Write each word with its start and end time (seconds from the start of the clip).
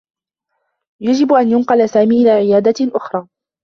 يجب 1.01 1.33
أن 1.33 1.47
يُنقل 1.51 1.89
سامي 1.89 2.21
إلى 2.21 2.29
عيادة 2.31 2.75
أخرى. 2.97 3.27